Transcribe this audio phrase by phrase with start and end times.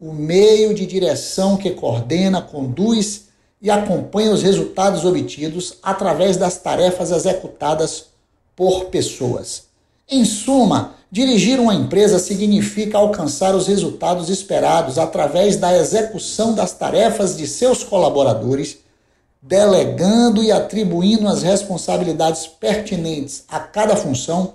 [0.00, 3.27] o meio de direção que coordena, conduz
[3.60, 8.06] e acompanha os resultados obtidos através das tarefas executadas
[8.54, 9.64] por pessoas.
[10.08, 17.36] Em suma, dirigir uma empresa significa alcançar os resultados esperados através da execução das tarefas
[17.36, 18.78] de seus colaboradores,
[19.42, 24.54] delegando e atribuindo as responsabilidades pertinentes a cada função,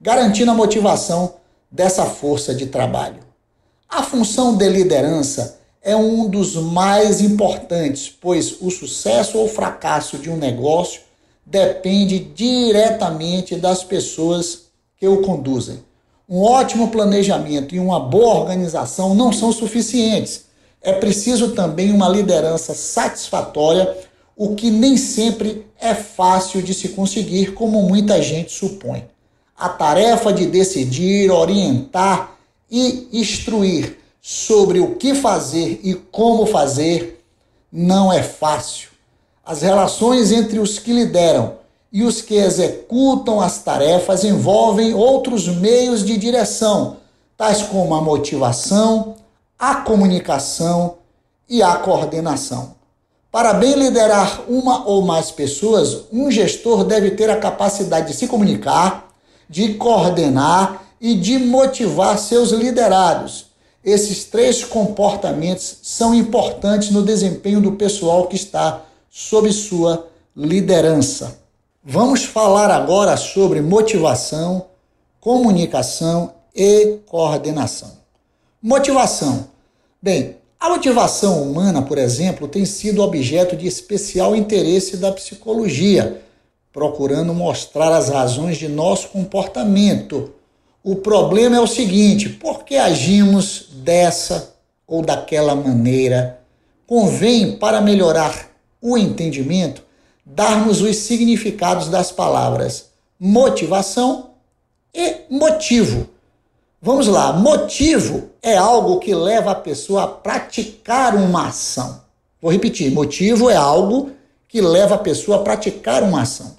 [0.00, 1.34] garantindo a motivação
[1.70, 3.20] dessa força de trabalho.
[3.88, 10.28] A função de liderança é um dos mais importantes, pois o sucesso ou fracasso de
[10.28, 11.00] um negócio
[11.44, 15.82] depende diretamente das pessoas que o conduzem.
[16.28, 20.44] Um ótimo planejamento e uma boa organização não são suficientes.
[20.82, 23.96] É preciso também uma liderança satisfatória,
[24.36, 29.04] o que nem sempre é fácil de se conseguir, como muita gente supõe.
[29.56, 32.38] A tarefa de decidir, orientar
[32.70, 37.24] e instruir sobre o que fazer e como fazer
[37.72, 38.90] não é fácil.
[39.44, 41.54] As relações entre os que lideram
[41.92, 46.98] e os que executam as tarefas envolvem outros meios de direção,
[47.36, 49.16] tais como a motivação,
[49.58, 50.98] a comunicação
[51.48, 52.74] e a coordenação.
[53.32, 58.26] Para bem liderar uma ou mais pessoas, um gestor deve ter a capacidade de se
[58.26, 59.08] comunicar,
[59.48, 63.49] de coordenar e de motivar seus liderados
[63.84, 71.38] esses três comportamentos são importantes no desempenho do pessoal que está sob sua liderança.
[71.82, 74.66] Vamos falar agora sobre motivação,
[75.18, 77.92] comunicação e coordenação.
[78.62, 79.48] Motivação.
[80.02, 86.22] Bem, a motivação humana, por exemplo, tem sido objeto de especial interesse da psicologia,
[86.70, 90.34] procurando mostrar as razões de nosso comportamento
[90.82, 94.54] o problema é o seguinte: por que agimos dessa
[94.86, 96.40] ou daquela maneira?
[96.86, 99.82] Convém, para melhorar o entendimento,
[100.24, 102.90] darmos os significados das palavras
[103.20, 104.30] motivação
[104.94, 106.08] e motivo.
[106.80, 112.00] Vamos lá, motivo é algo que leva a pessoa a praticar uma ação.
[112.40, 114.12] Vou repetir: motivo é algo
[114.48, 116.56] que leva a pessoa a praticar uma ação.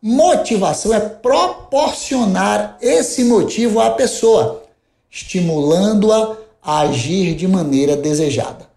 [0.00, 4.62] Motivação é proporcionar esse motivo à pessoa,
[5.10, 6.36] estimulando-a
[6.68, 8.68] a agir de maneira desejada.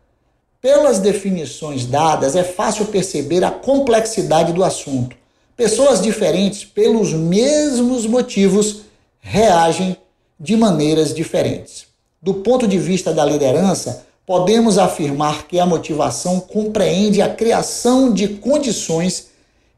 [0.62, 5.14] Pelas definições dadas, é fácil perceber a complexidade do assunto.
[5.58, 8.84] Pessoas diferentes, pelos mesmos motivos,
[9.20, 9.98] reagem
[10.40, 11.86] de maneiras diferentes.
[12.22, 18.30] Do ponto de vista da liderança, podemos afirmar que a motivação compreende a criação de
[18.30, 19.32] condições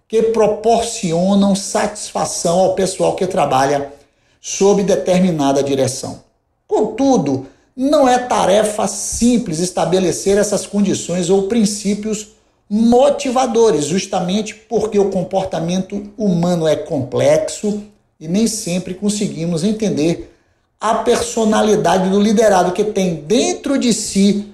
[0.07, 3.91] que proporcionam satisfação ao pessoal que trabalha
[4.40, 6.22] sob determinada direção.
[6.68, 12.29] Contudo, não é tarefa simples estabelecer essas condições ou princípios
[12.69, 17.84] motivadores, justamente porque o comportamento humano é complexo
[18.19, 20.34] e nem sempre conseguimos entender
[20.79, 24.53] a personalidade do liderado que tem dentro de si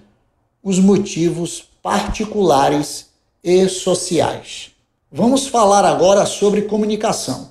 [0.63, 3.07] os motivos particulares
[3.43, 4.71] e sociais.
[5.11, 7.49] Vamos falar agora sobre comunicação.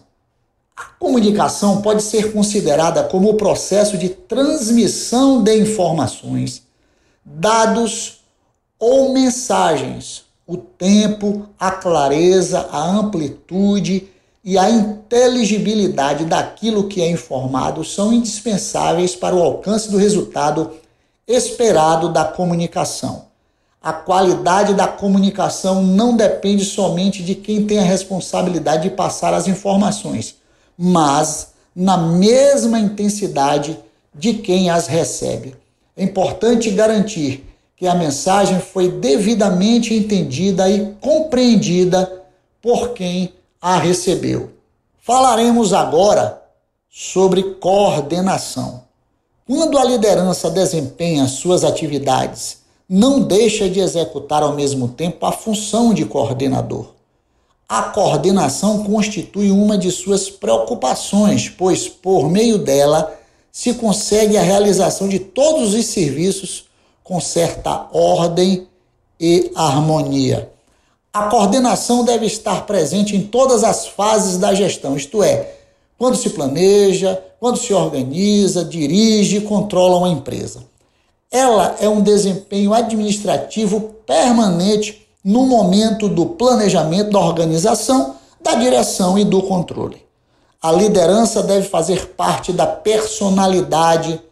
[0.78, 6.62] A comunicação pode ser considerada como o processo de transmissão de informações,
[7.24, 8.20] dados
[8.78, 10.24] ou mensagens.
[10.46, 14.08] O tempo, a clareza, a amplitude
[14.44, 20.70] e a inteligibilidade daquilo que é informado são indispensáveis para o alcance do resultado
[21.26, 23.26] esperado da comunicação.
[23.82, 29.48] A qualidade da comunicação não depende somente de quem tem a responsabilidade de passar as
[29.48, 30.36] informações,
[30.78, 33.78] mas na mesma intensidade
[34.14, 35.56] de quem as recebe.
[35.96, 37.44] É importante garantir
[37.76, 42.22] que a mensagem foi devidamente entendida e compreendida
[42.62, 44.50] por quem a recebeu.
[45.00, 46.42] Falaremos agora
[46.90, 48.82] sobre coordenação.
[49.46, 52.58] Quando a liderança desempenha suas atividades,
[52.88, 56.97] não deixa de executar ao mesmo tempo a função de coordenador.
[57.68, 63.14] A coordenação constitui uma de suas preocupações, pois por meio dela
[63.52, 66.64] se consegue a realização de todos os serviços
[67.04, 68.66] com certa ordem
[69.20, 70.50] e harmonia.
[71.12, 75.54] A coordenação deve estar presente em todas as fases da gestão, isto é,
[75.98, 80.62] quando se planeja, quando se organiza, dirige e controla uma empresa.
[81.30, 89.26] Ela é um desempenho administrativo permanente no momento do planejamento, da organização, da direção e
[89.26, 90.02] do controle.
[90.62, 94.22] A liderança deve fazer parte da personalidade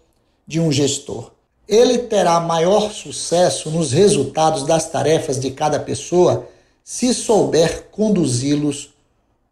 [0.46, 1.32] de um gestor.
[1.68, 6.48] Ele terá maior sucesso nos resultados das tarefas de cada pessoa
[6.82, 8.88] se souber conduzi-los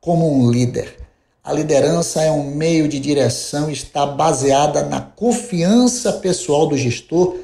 [0.00, 0.96] como um líder.
[1.44, 7.36] A liderança é um meio de direção está baseada na confiança pessoal do gestor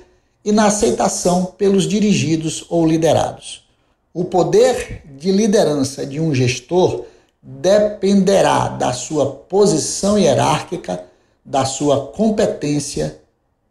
[0.42, 3.68] e na aceitação pelos dirigidos ou liderados.
[4.12, 7.04] O poder de liderança de um gestor
[7.40, 11.04] dependerá da sua posição hierárquica,
[11.44, 13.20] da sua competência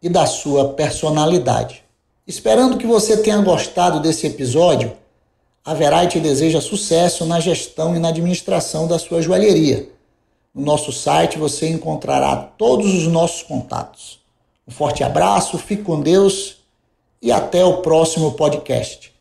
[0.02, 1.84] e da sua personalidade.
[2.26, 4.92] Esperando que você tenha gostado desse episódio,
[5.62, 9.90] a Verite deseja sucesso na gestão e na administração da sua joalheria.
[10.54, 14.20] No nosso site você encontrará todos os nossos contatos.
[14.66, 16.56] Um forte abraço, fique com Deus
[17.20, 19.12] e até o próximo podcast.